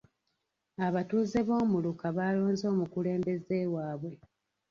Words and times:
Abatuuze 0.85 1.39
b'omuluka 1.47 2.05
baalonze 2.17 2.65
omukulembeze 2.73 3.57
waabwe. 3.73 4.13